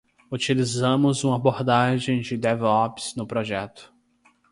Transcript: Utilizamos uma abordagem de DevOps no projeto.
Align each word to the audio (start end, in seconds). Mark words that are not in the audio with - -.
Utilizamos 0.31 1.23
uma 1.23 1.35
abordagem 1.35 2.21
de 2.21 2.35
DevOps 2.35 3.13
no 3.15 3.27
projeto. 3.27 3.93